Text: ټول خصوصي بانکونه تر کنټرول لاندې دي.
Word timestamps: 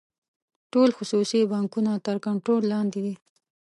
ټول 0.71 0.89
خصوصي 0.97 1.41
بانکونه 1.53 1.91
تر 2.05 2.15
کنټرول 2.25 2.61
لاندې 2.73 2.99
دي. 3.05 3.15